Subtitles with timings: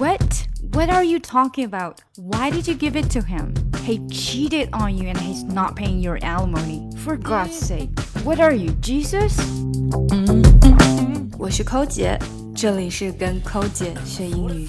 [0.00, 0.46] What?
[0.72, 2.00] What are you talking about?
[2.16, 3.54] Why did you give it to him?
[3.84, 6.88] He cheated on you and he's not paying your alimony.
[7.04, 7.90] For God's sake.
[8.24, 9.38] What are you, Jesus?
[11.38, 12.18] 我是抠姐，
[12.54, 14.68] 这里是跟抠姐学英语。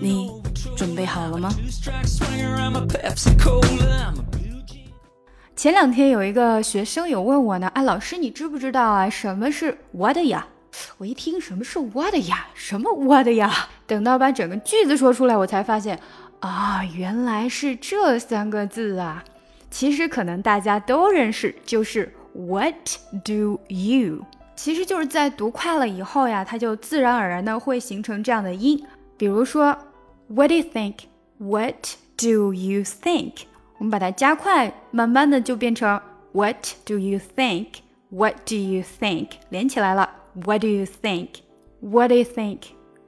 [0.00, 0.30] 你
[0.76, 1.50] 准备好了吗？
[5.54, 10.46] 前两天有一个学生有问我呢，哎，老师你知不知道啊，什么是 what 呀？
[10.97, 13.69] 我一听什么是 what 呀，什么 what 呀？
[13.85, 15.99] 等到把整个句子说出来，我才发现
[16.39, 19.23] 啊，原来是这三个字啊。
[19.69, 22.75] 其实可能大家都认识，就是 what
[23.23, 24.23] do you？
[24.55, 28.83] 其实就是在读快了以后呀，它就自然而然的会形成这样的音。
[29.17, 29.77] 比如说
[30.27, 33.33] what do you think？What do you think？
[33.77, 36.01] 我们把它加快，慢慢的就变成
[36.31, 39.31] what do you think？What do you think？
[39.49, 40.09] 连起来了。
[40.36, 41.28] What do you think?
[41.80, 42.58] What do you think?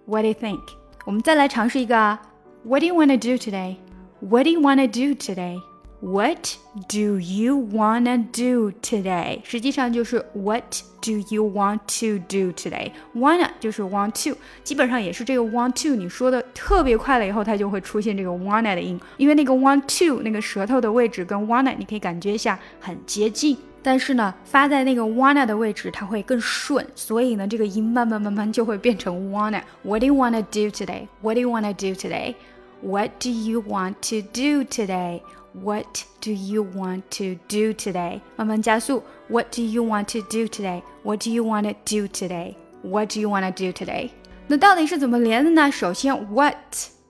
[0.07, 0.61] What do you think?
[1.05, 2.21] 我们再来尝试一个啊。
[2.65, 3.77] What do you want to do today?
[4.21, 5.61] What do you want to do today?
[6.01, 9.41] What do you wanna do today？
[9.43, 12.91] 实际上就是 What do you want to do today?
[13.15, 15.95] Wanna 就是 want to，基本上也是这个 want to。
[15.95, 23.57] 你说的特别快了以后，它就会出现这个 wanna 的音，因为那个 want to 那个舌头的位置跟 wanna 你可以感觉一下很接近。
[23.83, 31.07] 但是呢，发在那个 wanna 的位置，它会更顺，所以呢，这个音慢慢慢慢就会变成 wanna。What do you wanna do today?
[31.21, 32.35] What do you wanna do today?
[32.81, 35.21] What do you want to do today?
[35.53, 35.87] What
[36.21, 38.21] do you want to do today?
[38.37, 39.03] 慢慢加速。
[39.29, 40.83] What do you want to do today?
[41.03, 42.57] What do you want to do today?
[42.83, 44.11] What do you want to do today?
[44.49, 45.71] 那到底是怎么连的呢？
[45.71, 46.57] 首先，what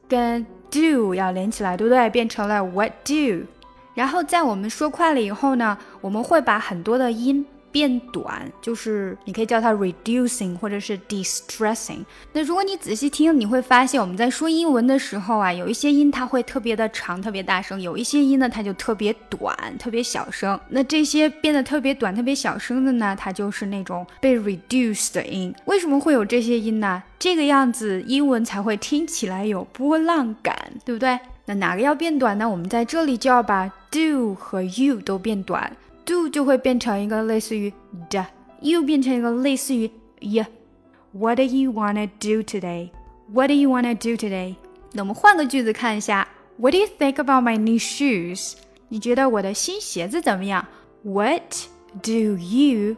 [0.09, 2.11] 跟 do 要连起来，对不对？
[2.11, 3.47] 变成了 what do。
[3.94, 12.00] 然后在我们说快了以后呢，我们会把很多的音变短，就是你可以叫它 reducing 或者是 distressing。
[12.34, 20.60] 那如果你仔细听，你会发现我们在说英文的时候啊，有一些音它会特别的长，特别大声；有一些音呢，它就特别短，特别小声。
[20.70, 25.54] 那这些变得特别短、特别小声的呢，它就是那种被 reduced 的音。
[25.66, 27.04] 为什么会有这些音呢？
[27.20, 31.20] 这个样子英文才会听起来有波浪感，对不对？
[31.46, 32.50] 那哪个要变短呢？
[32.50, 37.73] 我们在这里就要把 do 和 you 都变短，do 就会变成一个类似于
[38.11, 38.27] 的，
[38.61, 39.91] you 变成一个类似于
[40.21, 42.91] y。What do you wanna do today?
[43.33, 44.57] What do you wanna do today?
[44.93, 46.27] 那我们换个句子看一下。
[46.57, 48.55] What do you think about my new shoes?
[48.89, 50.67] 你觉得我的新鞋子怎么样？
[51.03, 51.67] What
[52.03, 52.97] do you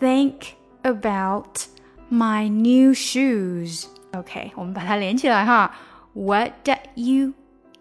[0.00, 0.34] think
[0.82, 1.66] about
[2.10, 3.86] my new shoes?
[4.12, 5.74] OK，我们把它连起来哈。
[6.12, 7.32] What do you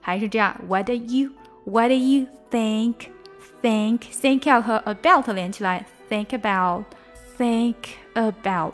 [0.02, 1.32] 还是这样，What do you
[1.68, 2.96] What do you think
[3.62, 6.84] think think 要和 about 连起来，think about
[7.38, 7.76] think
[8.14, 8.74] about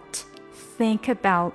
[0.78, 1.54] think about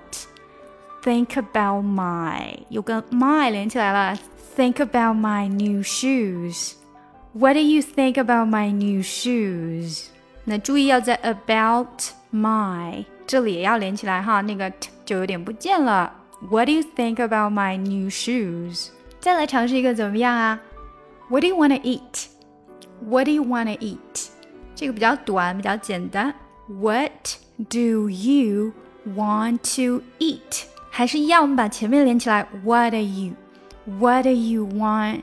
[1.03, 4.19] think about my 又跟 my 连起来了，
[4.57, 10.07] think about my new shoes。What do you think about my new shoes？
[10.45, 16.13] 那注意要在 about my 这里也要连起来哈，那个 t 就有点不见了。
[16.49, 18.91] What do you think about my new shoes？
[19.19, 20.61] 再来尝试一个怎么样啊
[21.29, 22.27] ？What do you wanna eat?
[23.07, 24.29] What do you wanna eat?
[24.75, 26.35] 这个比较短，比较简单。
[26.69, 27.37] What
[27.69, 28.73] do you
[29.07, 30.65] want to eat?
[30.91, 32.47] 还是一样，我们把前面连起来。
[32.65, 33.35] What do you?
[33.85, 35.23] What do you want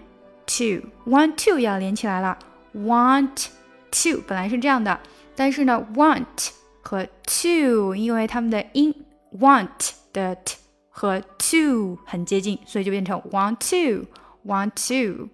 [0.58, 0.90] to?
[1.06, 2.38] Want to 要连起来了。
[2.74, 3.48] Want
[3.92, 5.00] to 本来是这样的，
[5.36, 6.50] 但是呢，want
[6.82, 8.94] 和 to 因为它们的音
[9.40, 10.56] want 的 t。
[10.94, 14.06] 和 to 很接近，所以就变成 want to
[14.46, 15.30] want to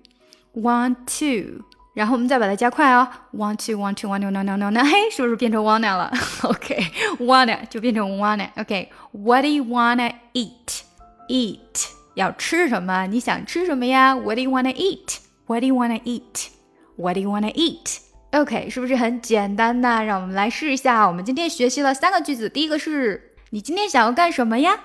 [0.54, 1.64] want to。
[1.94, 6.12] 然后我们再把它加快哦，want to want to want to no no no no，嘿，是不是变成 wanna 了？
[6.44, 13.08] OK，wanna 就变成 wanna。OK，what do you wanna eat？eat 要吃什么？
[13.08, 14.16] 你想吃什么呀？
[14.16, 20.04] What do you wanna eat？What do you wanna eat？What do you wanna eat？OK，是不是很简单呢？
[20.04, 21.08] 让我们来试一下。
[21.08, 24.80] 我们今天学习了三个句子，第一个是你今天想要干什么呀？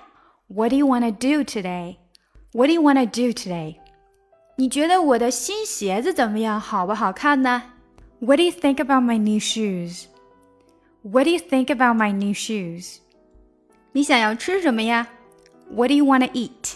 [0.48, 1.96] What do you want to do today?
[2.52, 3.76] What do you want to do today?
[4.56, 6.60] 你觉得我的新鞋子怎么样？
[6.60, 7.62] 好不好看呢？
[8.20, 10.04] What do you think about my new shoes?
[11.02, 12.98] What do you think about my new shoes?
[13.92, 15.08] 你想要吃什么呀？
[15.70, 16.74] What do you want to eat?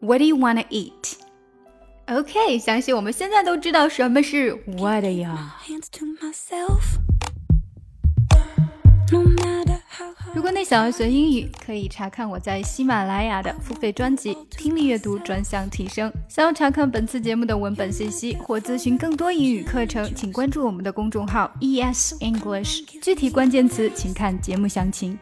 [0.00, 1.14] What do you want to eat?
[2.06, 5.56] OK，相信我们现在都知道什么是 What 呀。
[10.43, 16.11] 如果你想要学英语，可以查看我在喜马拉雅的付费专辑《听力阅读专项提升》。
[16.27, 22.81] 想要查看本次节目的文本信息或咨询更多英语课程，请关注我们的公众号 ES English。
[23.01, 25.17] 具体关键词请看节目详情。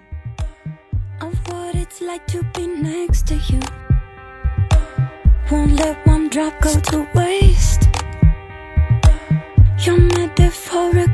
[5.51, 7.87] won't let one drop go to waste.
[9.85, 11.11] You're metaphorical.